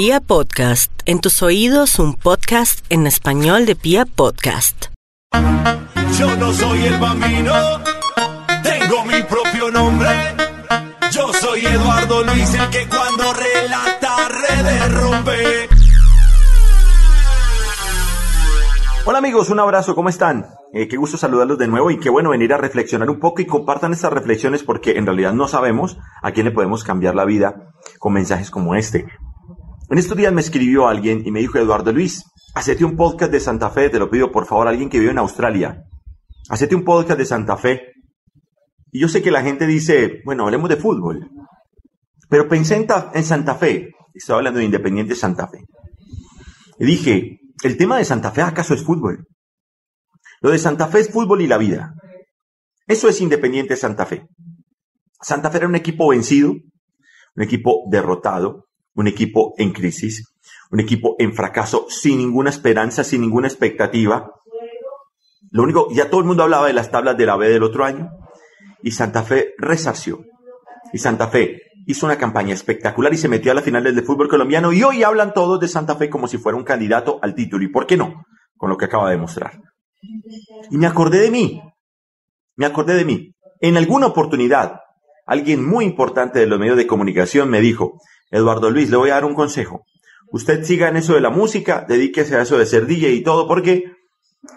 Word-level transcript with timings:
Pia 0.00 0.20
Podcast, 0.20 0.92
en 1.06 1.20
tus 1.20 1.42
oídos 1.42 1.98
un 1.98 2.14
podcast 2.14 2.86
en 2.88 3.08
español 3.08 3.66
de 3.66 3.74
Pia 3.74 4.06
Podcast. 4.06 4.92
Yo 6.16 6.36
no 6.36 6.52
soy 6.52 6.84
el 6.84 7.00
bambino, 7.00 7.52
tengo 8.62 9.04
mi 9.06 9.20
propio 9.24 9.72
nombre. 9.72 10.08
Yo 11.10 11.32
soy 11.32 11.66
Eduardo 11.66 12.22
Luis, 12.22 12.54
el 12.54 12.70
que 12.70 12.86
cuando 12.88 13.24
relata 13.32 14.28
redes 14.28 14.94
rompe. 14.94 15.68
Hola 19.04 19.18
amigos, 19.18 19.50
un 19.50 19.58
abrazo, 19.58 19.96
¿cómo 19.96 20.10
están? 20.10 20.46
Eh, 20.72 20.86
qué 20.86 20.96
gusto 20.96 21.16
saludarlos 21.16 21.58
de 21.58 21.66
nuevo 21.66 21.90
y 21.90 21.98
qué 21.98 22.08
bueno 22.08 22.30
venir 22.30 22.52
a 22.52 22.58
reflexionar 22.58 23.10
un 23.10 23.18
poco 23.18 23.42
y 23.42 23.46
compartan 23.46 23.92
estas 23.94 24.12
reflexiones 24.12 24.62
porque 24.62 24.96
en 24.96 25.06
realidad 25.06 25.32
no 25.32 25.48
sabemos 25.48 25.98
a 26.22 26.30
quién 26.30 26.46
le 26.46 26.52
podemos 26.52 26.84
cambiar 26.84 27.16
la 27.16 27.24
vida 27.24 27.72
con 27.98 28.12
mensajes 28.12 28.52
como 28.52 28.76
este. 28.76 29.08
En 29.90 29.96
estos 29.96 30.18
días 30.18 30.34
me 30.34 30.42
escribió 30.42 30.86
alguien 30.86 31.22
y 31.26 31.30
me 31.30 31.40
dijo, 31.40 31.56
Eduardo 31.56 31.92
Luis, 31.92 32.22
hacete 32.54 32.84
un 32.84 32.94
podcast 32.94 33.32
de 33.32 33.40
Santa 33.40 33.70
Fe, 33.70 33.88
te 33.88 33.98
lo 33.98 34.10
pido 34.10 34.30
por 34.30 34.44
favor, 34.44 34.68
alguien 34.68 34.90
que 34.90 34.98
vive 34.98 35.12
en 35.12 35.18
Australia. 35.18 35.82
Hacete 36.50 36.74
un 36.74 36.84
podcast 36.84 37.18
de 37.18 37.24
Santa 37.24 37.56
Fe. 37.56 37.92
Y 38.92 39.00
yo 39.00 39.08
sé 39.08 39.22
que 39.22 39.30
la 39.30 39.42
gente 39.42 39.66
dice, 39.66 40.20
bueno, 40.26 40.44
hablemos 40.44 40.68
de 40.68 40.76
fútbol. 40.76 41.30
Pero 42.28 42.48
pensé 42.48 42.76
en, 42.76 42.86
en 43.14 43.24
Santa 43.24 43.54
Fe, 43.54 43.92
estoy 44.12 44.36
hablando 44.36 44.58
de 44.58 44.66
Independiente 44.66 45.14
Santa 45.14 45.48
Fe. 45.48 45.64
Y 46.78 46.84
dije, 46.84 47.40
¿el 47.62 47.78
tema 47.78 47.96
de 47.96 48.04
Santa 48.04 48.30
Fe 48.30 48.42
acaso 48.42 48.74
es 48.74 48.84
fútbol? 48.84 49.26
Lo 50.42 50.50
de 50.50 50.58
Santa 50.58 50.88
Fe 50.88 51.00
es 51.00 51.10
fútbol 51.10 51.40
y 51.40 51.46
la 51.46 51.56
vida. 51.56 51.94
Eso 52.86 53.08
es 53.08 53.22
Independiente 53.22 53.74
Santa 53.74 54.04
Fe. 54.04 54.26
Santa 55.22 55.50
Fe 55.50 55.56
era 55.58 55.68
un 55.68 55.76
equipo 55.76 56.08
vencido, 56.08 56.50
un 56.50 57.42
equipo 57.42 57.84
derrotado, 57.90 58.67
un 58.98 59.06
equipo 59.06 59.54
en 59.58 59.70
crisis, 59.70 60.34
un 60.72 60.80
equipo 60.80 61.14
en 61.20 61.32
fracaso, 61.32 61.86
sin 61.88 62.18
ninguna 62.18 62.50
esperanza, 62.50 63.04
sin 63.04 63.20
ninguna 63.20 63.46
expectativa. 63.46 64.32
Lo 65.52 65.62
único, 65.62 65.88
ya 65.92 66.10
todo 66.10 66.20
el 66.20 66.26
mundo 66.26 66.42
hablaba 66.42 66.66
de 66.66 66.72
las 66.72 66.90
tablas 66.90 67.16
de 67.16 67.24
la 67.24 67.36
B 67.36 67.48
del 67.48 67.62
otro 67.62 67.84
año, 67.84 68.10
y 68.82 68.90
Santa 68.90 69.22
Fe 69.22 69.54
resarció. 69.56 70.24
Y 70.92 70.98
Santa 70.98 71.28
Fe 71.28 71.62
hizo 71.86 72.06
una 72.06 72.18
campaña 72.18 72.52
espectacular 72.52 73.14
y 73.14 73.18
se 73.18 73.28
metió 73.28 73.52
a 73.52 73.54
la 73.54 73.62
final 73.62 73.84
del 73.84 74.02
fútbol 74.02 74.28
colombiano, 74.28 74.72
y 74.72 74.82
hoy 74.82 75.04
hablan 75.04 75.32
todos 75.32 75.60
de 75.60 75.68
Santa 75.68 75.94
Fe 75.94 76.10
como 76.10 76.26
si 76.26 76.38
fuera 76.38 76.58
un 76.58 76.64
candidato 76.64 77.20
al 77.22 77.36
título. 77.36 77.62
¿Y 77.62 77.68
por 77.68 77.86
qué 77.86 77.96
no? 77.96 78.24
Con 78.56 78.68
lo 78.68 78.76
que 78.76 78.86
acaba 78.86 79.08
de 79.10 79.14
demostrar. 79.14 79.60
Y 80.72 80.76
me 80.76 80.88
acordé 80.88 81.20
de 81.20 81.30
mí. 81.30 81.62
Me 82.56 82.66
acordé 82.66 82.94
de 82.94 83.04
mí. 83.04 83.32
En 83.60 83.76
alguna 83.76 84.08
oportunidad, 84.08 84.80
alguien 85.24 85.64
muy 85.64 85.84
importante 85.84 86.40
de 86.40 86.46
los 86.46 86.58
medios 86.58 86.76
de 86.76 86.88
comunicación 86.88 87.48
me 87.48 87.60
dijo, 87.60 88.00
Eduardo 88.30 88.70
Luis, 88.70 88.90
le 88.90 88.96
voy 88.96 89.10
a 89.10 89.14
dar 89.14 89.24
un 89.24 89.34
consejo. 89.34 89.84
Usted 90.30 90.64
siga 90.64 90.88
en 90.88 90.96
eso 90.96 91.14
de 91.14 91.20
la 91.20 91.30
música, 91.30 91.84
dedíquese 91.88 92.36
a 92.36 92.42
eso 92.42 92.58
de 92.58 92.66
ser 92.66 92.86
DJ 92.86 93.12
y 93.12 93.22
todo, 93.22 93.48
porque 93.48 93.84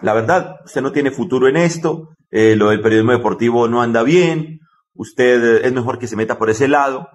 la 0.00 0.14
verdad, 0.14 0.56
usted 0.64 0.82
no 0.82 0.92
tiene 0.92 1.10
futuro 1.10 1.48
en 1.48 1.56
esto, 1.56 2.14
eh, 2.30 2.56
lo 2.56 2.70
del 2.70 2.80
periodismo 2.80 3.12
deportivo 3.12 3.68
no 3.68 3.82
anda 3.82 4.02
bien, 4.02 4.60
usted 4.94 5.44
eh, 5.44 5.66
es 5.66 5.72
mejor 5.72 5.98
que 5.98 6.06
se 6.06 6.16
meta 6.16 6.38
por 6.38 6.50
ese 6.50 6.68
lado. 6.68 7.08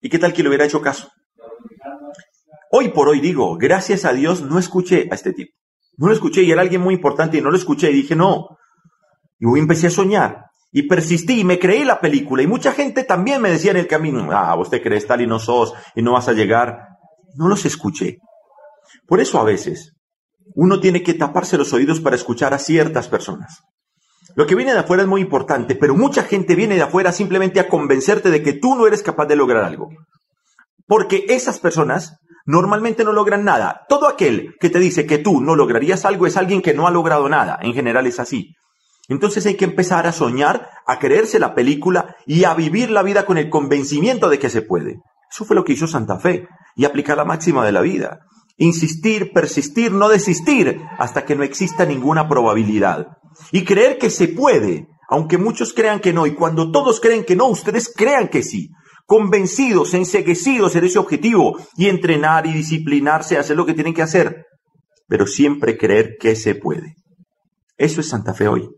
¿Y 0.00 0.08
qué 0.08 0.18
tal 0.18 0.32
que 0.32 0.42
le 0.42 0.48
hubiera 0.48 0.64
hecho 0.64 0.80
caso? 0.80 1.08
Hoy 2.70 2.88
por 2.88 3.08
hoy 3.08 3.20
digo, 3.20 3.56
gracias 3.56 4.04
a 4.04 4.12
Dios 4.12 4.42
no 4.42 4.58
escuché 4.58 5.08
a 5.10 5.14
este 5.14 5.32
tipo. 5.32 5.54
No 5.98 6.08
lo 6.08 6.14
escuché 6.14 6.42
y 6.42 6.50
era 6.50 6.62
alguien 6.62 6.80
muy 6.80 6.94
importante 6.94 7.36
y 7.36 7.42
no 7.42 7.50
lo 7.50 7.56
escuché 7.56 7.90
y 7.90 7.94
dije 7.94 8.16
no. 8.16 8.56
Y 9.38 9.46
hoy 9.46 9.60
empecé 9.60 9.88
a 9.88 9.90
soñar. 9.90 10.46
Y 10.72 10.84
persistí 10.84 11.40
y 11.40 11.44
me 11.44 11.58
creí 11.58 11.84
la 11.84 12.00
película. 12.00 12.42
Y 12.42 12.46
mucha 12.46 12.72
gente 12.72 13.04
también 13.04 13.42
me 13.42 13.50
decía 13.50 13.72
en 13.72 13.76
el 13.76 13.86
camino, 13.86 14.30
ah, 14.32 14.54
vos 14.54 14.70
te 14.70 14.80
crees 14.80 15.06
tal 15.06 15.20
y 15.20 15.26
no 15.26 15.38
sos 15.38 15.74
y 15.94 16.02
no 16.02 16.12
vas 16.12 16.28
a 16.28 16.32
llegar. 16.32 16.88
No 17.36 17.48
los 17.48 17.64
escuché. 17.66 18.16
Por 19.06 19.20
eso 19.20 19.38
a 19.38 19.44
veces 19.44 19.92
uno 20.54 20.80
tiene 20.80 21.02
que 21.02 21.14
taparse 21.14 21.58
los 21.58 21.72
oídos 21.72 22.00
para 22.00 22.16
escuchar 22.16 22.54
a 22.54 22.58
ciertas 22.58 23.08
personas. 23.08 23.60
Lo 24.34 24.46
que 24.46 24.54
viene 24.54 24.72
de 24.72 24.78
afuera 24.78 25.02
es 25.02 25.08
muy 25.08 25.20
importante, 25.20 25.76
pero 25.76 25.94
mucha 25.94 26.22
gente 26.22 26.54
viene 26.54 26.76
de 26.76 26.82
afuera 26.82 27.12
simplemente 27.12 27.60
a 27.60 27.68
convencerte 27.68 28.30
de 28.30 28.42
que 28.42 28.54
tú 28.54 28.74
no 28.74 28.86
eres 28.86 29.02
capaz 29.02 29.26
de 29.26 29.36
lograr 29.36 29.64
algo. 29.64 29.90
Porque 30.86 31.26
esas 31.28 31.58
personas 31.58 32.16
normalmente 32.46 33.04
no 33.04 33.12
logran 33.12 33.44
nada. 33.44 33.82
Todo 33.88 34.08
aquel 34.08 34.54
que 34.58 34.70
te 34.70 34.78
dice 34.78 35.06
que 35.06 35.18
tú 35.18 35.40
no 35.40 35.54
lograrías 35.54 36.04
algo 36.04 36.26
es 36.26 36.36
alguien 36.36 36.62
que 36.62 36.74
no 36.74 36.86
ha 36.86 36.90
logrado 36.90 37.28
nada. 37.28 37.58
En 37.60 37.74
general 37.74 38.06
es 38.06 38.20
así. 38.20 38.54
Entonces 39.08 39.44
hay 39.46 39.56
que 39.56 39.64
empezar 39.64 40.06
a 40.06 40.12
soñar, 40.12 40.70
a 40.86 40.98
creerse 40.98 41.38
la 41.38 41.54
película 41.54 42.16
y 42.26 42.44
a 42.44 42.54
vivir 42.54 42.90
la 42.90 43.02
vida 43.02 43.26
con 43.26 43.38
el 43.38 43.50
convencimiento 43.50 44.28
de 44.28 44.38
que 44.38 44.50
se 44.50 44.62
puede. 44.62 45.00
Eso 45.30 45.44
fue 45.44 45.56
lo 45.56 45.64
que 45.64 45.72
hizo 45.72 45.86
Santa 45.86 46.18
Fe 46.18 46.46
y 46.76 46.84
aplicar 46.84 47.16
la 47.16 47.24
máxima 47.24 47.64
de 47.64 47.72
la 47.72 47.80
vida. 47.80 48.20
Insistir, 48.58 49.32
persistir, 49.32 49.92
no 49.92 50.08
desistir 50.08 50.80
hasta 50.98 51.24
que 51.24 51.34
no 51.34 51.42
exista 51.42 51.84
ninguna 51.84 52.28
probabilidad. 52.28 53.06
Y 53.50 53.64
creer 53.64 53.98
que 53.98 54.10
se 54.10 54.28
puede, 54.28 54.86
aunque 55.08 55.38
muchos 55.38 55.72
crean 55.72 56.00
que 56.00 56.12
no. 56.12 56.26
Y 56.26 56.34
cuando 56.34 56.70
todos 56.70 57.00
creen 57.00 57.24
que 57.24 57.34
no, 57.34 57.46
ustedes 57.46 57.92
crean 57.94 58.28
que 58.28 58.42
sí. 58.42 58.70
Convencidos, 59.06 59.94
enseguecidos 59.94 60.76
en 60.76 60.84
ese 60.84 60.98
objetivo 60.98 61.58
y 61.76 61.88
entrenar 61.88 62.46
y 62.46 62.52
disciplinarse, 62.52 63.36
hacer 63.36 63.56
lo 63.56 63.66
que 63.66 63.74
tienen 63.74 63.94
que 63.94 64.02
hacer. 64.02 64.44
Pero 65.08 65.26
siempre 65.26 65.76
creer 65.76 66.16
que 66.20 66.36
se 66.36 66.54
puede. 66.54 66.94
Eso 67.76 68.00
es 68.00 68.08
Santa 68.08 68.32
Fe 68.32 68.48
hoy. 68.48 68.68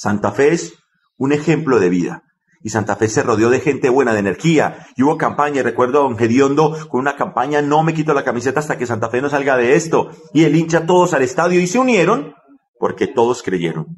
Santa 0.00 0.32
Fe 0.32 0.54
es 0.54 0.72
un 1.18 1.34
ejemplo 1.34 1.78
de 1.78 1.90
vida. 1.90 2.22
Y 2.62 2.70
Santa 2.70 2.96
Fe 2.96 3.06
se 3.06 3.22
rodeó 3.22 3.50
de 3.50 3.60
gente 3.60 3.90
buena, 3.90 4.14
de 4.14 4.20
energía. 4.20 4.86
Y 4.96 5.02
hubo 5.02 5.18
campaña, 5.18 5.62
recuerdo 5.62 5.98
a 5.98 6.02
don 6.04 6.16
Gediondo 6.16 6.74
con 6.88 7.00
una 7.00 7.16
campaña, 7.16 7.60
no 7.60 7.82
me 7.82 7.92
quito 7.92 8.14
la 8.14 8.24
camiseta 8.24 8.60
hasta 8.60 8.78
que 8.78 8.86
Santa 8.86 9.10
Fe 9.10 9.20
no 9.20 9.28
salga 9.28 9.58
de 9.58 9.74
esto. 9.74 10.10
Y 10.32 10.44
el 10.44 10.56
hincha 10.56 10.86
todos 10.86 11.12
al 11.12 11.20
estadio 11.20 11.60
y 11.60 11.66
se 11.66 11.78
unieron 11.78 12.32
porque 12.78 13.08
todos 13.08 13.42
creyeron. 13.42 13.88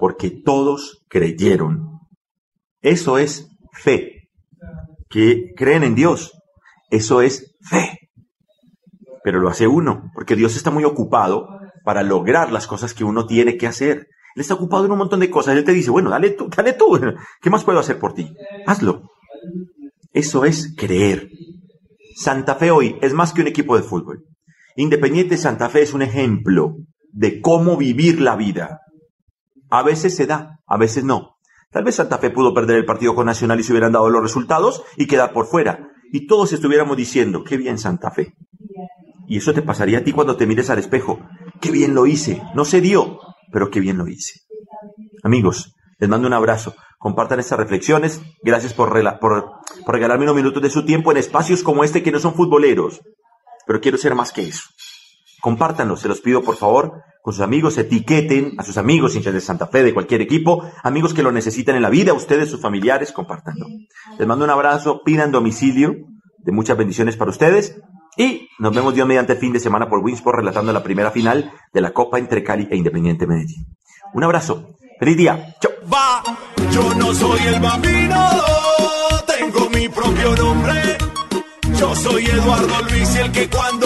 Porque 0.00 0.30
todos 0.30 1.04
creyeron. 1.08 2.00
Eso 2.80 3.18
es 3.18 3.48
fe. 3.72 4.30
Que 5.08 5.52
creen 5.56 5.84
en 5.84 5.94
Dios. 5.94 6.32
Eso 6.90 7.20
es 7.20 7.54
fe. 7.60 8.10
Pero 9.22 9.38
lo 9.38 9.48
hace 9.48 9.68
uno, 9.68 10.10
porque 10.12 10.34
Dios 10.34 10.56
está 10.56 10.72
muy 10.72 10.82
ocupado 10.82 11.50
para 11.84 12.02
lograr 12.02 12.50
las 12.50 12.66
cosas 12.66 12.94
que 12.94 13.04
uno 13.04 13.26
tiene 13.26 13.56
que 13.56 13.68
hacer. 13.68 14.08
Él 14.36 14.42
está 14.42 14.52
ocupado 14.52 14.84
en 14.84 14.92
un 14.92 14.98
montón 14.98 15.20
de 15.20 15.30
cosas. 15.30 15.56
Él 15.56 15.64
te 15.64 15.72
dice, 15.72 15.90
bueno, 15.90 16.10
dale 16.10 16.30
tú, 16.30 16.46
dale 16.54 16.74
tú. 16.74 17.00
¿Qué 17.40 17.48
más 17.48 17.64
puedo 17.64 17.78
hacer 17.78 17.98
por 17.98 18.12
ti? 18.12 18.36
Hazlo. 18.66 19.10
Eso 20.12 20.44
es 20.44 20.74
creer. 20.76 21.30
Santa 22.14 22.54
Fe 22.56 22.70
hoy 22.70 22.98
es 23.00 23.14
más 23.14 23.32
que 23.32 23.40
un 23.40 23.46
equipo 23.46 23.76
de 23.76 23.82
fútbol. 23.82 24.24
Independiente 24.76 25.38
Santa 25.38 25.70
Fe 25.70 25.80
es 25.82 25.94
un 25.94 26.02
ejemplo 26.02 26.76
de 27.12 27.40
cómo 27.40 27.78
vivir 27.78 28.20
la 28.20 28.36
vida. 28.36 28.82
A 29.70 29.82
veces 29.82 30.14
se 30.14 30.26
da, 30.26 30.60
a 30.66 30.76
veces 30.76 31.02
no. 31.02 31.38
Tal 31.70 31.84
vez 31.84 31.94
Santa 31.94 32.18
Fe 32.18 32.28
pudo 32.28 32.52
perder 32.52 32.76
el 32.76 32.84
partido 32.84 33.14
con 33.14 33.24
Nacional 33.24 33.58
y 33.58 33.62
se 33.62 33.72
hubieran 33.72 33.92
dado 33.92 34.10
los 34.10 34.22
resultados 34.22 34.82
y 34.98 35.06
quedar 35.06 35.32
por 35.32 35.46
fuera. 35.46 35.88
Y 36.12 36.26
todos 36.26 36.52
estuviéramos 36.52 36.98
diciendo, 36.98 37.42
qué 37.42 37.56
bien 37.56 37.78
Santa 37.78 38.10
Fe. 38.10 38.34
Y 39.28 39.38
eso 39.38 39.54
te 39.54 39.62
pasaría 39.62 39.98
a 39.98 40.04
ti 40.04 40.12
cuando 40.12 40.36
te 40.36 40.46
mires 40.46 40.68
al 40.68 40.78
espejo. 40.78 41.20
Qué 41.62 41.70
bien 41.70 41.94
lo 41.94 42.06
hice. 42.06 42.42
No 42.54 42.66
se 42.66 42.82
dio, 42.82 43.18
pero 43.52 43.70
qué 43.70 43.80
bien 43.80 43.98
lo 43.98 44.08
hice. 44.08 44.40
Amigos, 45.22 45.74
les 45.98 46.08
mando 46.08 46.26
un 46.26 46.34
abrazo. 46.34 46.74
Compartan 46.98 47.40
estas 47.40 47.58
reflexiones. 47.58 48.20
Gracias 48.42 48.74
por, 48.74 48.90
por, 49.18 49.52
regalarme 49.86 50.24
unos 50.24 50.36
minutos 50.36 50.62
de 50.62 50.70
su 50.70 50.84
tiempo 50.84 51.10
en 51.10 51.18
espacios 51.18 51.62
como 51.62 51.84
este 51.84 52.02
que 52.02 52.12
no 52.12 52.18
son 52.18 52.34
futboleros. 52.34 53.00
Pero 53.66 53.80
quiero 53.80 53.98
ser 53.98 54.14
más 54.14 54.32
que 54.32 54.42
eso. 54.42 54.62
Compártanlo, 55.40 55.96
se 55.96 56.08
los 56.08 56.20
pido 56.20 56.42
por 56.42 56.56
favor, 56.56 57.02
con 57.22 57.32
sus 57.32 57.42
amigos, 57.42 57.76
etiqueten 57.76 58.54
a 58.58 58.62
sus 58.62 58.78
amigos, 58.78 59.16
hinchas 59.16 59.34
de 59.34 59.40
Santa 59.40 59.66
Fe, 59.66 59.82
de 59.82 59.92
cualquier 59.92 60.20
equipo, 60.20 60.62
amigos 60.82 61.12
que 61.12 61.22
lo 61.22 61.32
necesitan 61.32 61.76
en 61.76 61.82
la 61.82 61.90
vida, 61.90 62.14
ustedes, 62.14 62.48
sus 62.48 62.60
familiares, 62.60 63.12
compártanlo. 63.12 63.66
Les 64.18 64.26
mando 64.26 64.44
un 64.44 64.50
abrazo, 64.50 65.02
pidan 65.04 65.32
domicilio, 65.32 65.94
de 66.38 66.52
muchas 66.52 66.76
bendiciones 66.78 67.16
para 67.16 67.30
ustedes, 67.30 67.80
y 68.16 68.48
nos 68.58 68.74
vemos 68.74 68.94
Dios 68.94 69.06
mediante 69.06 69.36
fin 69.36 69.52
de 69.52 69.60
semana 69.60 69.88
por 69.88 70.00
Winsport 70.00 70.38
relatando 70.38 70.72
la 70.72 70.82
primera 70.82 71.10
final 71.10 71.52
de 71.72 71.80
la 71.80 71.92
Copa 71.92 72.18
entre 72.18 72.42
Cali 72.42 72.66
e 72.70 72.76
Independiente 72.76 73.26
Medellín. 73.26 73.66
Un 74.14 74.24
abrazo. 74.24 74.76
Feliz 74.98 75.16
día. 75.16 75.54
Chao. 75.60 75.72
Va, 75.92 76.22
yo 76.72 76.94
no 76.94 77.14
soy 77.14 77.40
el 77.46 77.60
bambino, 77.60 78.30
tengo 79.26 79.70
mi 79.70 79.88
propio 79.88 80.34
nombre. 80.36 80.96
Yo 81.78 81.94
soy 81.94 82.24
Eduardo 82.24 82.82
Luis, 82.88 83.14
el 83.16 83.30
que 83.30 83.50
cuando 83.50 83.85